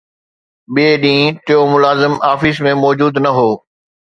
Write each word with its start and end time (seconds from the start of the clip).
ٻئي 0.73 0.87
ڏينهن، 1.03 1.37
ٽيون 1.49 1.69
ملازم 1.75 2.13
آفيس 2.33 2.63
۾ 2.73 2.75
موجود 2.83 3.25
نه 3.27 3.37
هو 3.39 3.49